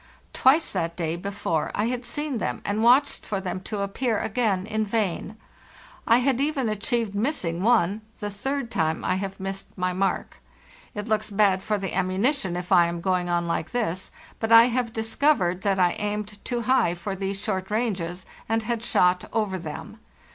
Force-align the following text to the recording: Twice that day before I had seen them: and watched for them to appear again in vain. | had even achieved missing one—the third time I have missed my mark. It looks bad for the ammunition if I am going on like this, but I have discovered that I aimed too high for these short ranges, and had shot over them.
Twice 0.33 0.71
that 0.71 0.95
day 0.95 1.15
before 1.15 1.69
I 1.75 1.83
had 1.85 2.05
seen 2.05 2.39
them: 2.39 2.63
and 2.65 2.81
watched 2.81 3.23
for 3.23 3.39
them 3.39 3.59
to 3.65 3.81
appear 3.81 4.17
again 4.19 4.65
in 4.65 4.83
vain. 4.83 5.37
| 5.73 6.07
had 6.07 6.41
even 6.41 6.67
achieved 6.69 7.13
missing 7.13 7.61
one—the 7.61 8.31
third 8.31 8.71
time 8.71 9.05
I 9.05 9.13
have 9.17 9.39
missed 9.39 9.67
my 9.77 9.93
mark. 9.93 10.41
It 10.95 11.07
looks 11.07 11.29
bad 11.29 11.61
for 11.61 11.77
the 11.77 11.93
ammunition 11.95 12.55
if 12.55 12.71
I 12.71 12.87
am 12.87 12.99
going 12.99 13.29
on 13.29 13.45
like 13.45 13.69
this, 13.73 14.09
but 14.39 14.51
I 14.51 14.69
have 14.69 14.91
discovered 14.91 15.61
that 15.61 15.77
I 15.77 15.91
aimed 15.99 16.43
too 16.43 16.61
high 16.61 16.95
for 16.95 17.15
these 17.15 17.39
short 17.39 17.69
ranges, 17.69 18.25
and 18.49 18.63
had 18.63 18.81
shot 18.81 19.25
over 19.31 19.59
them. 19.59 19.99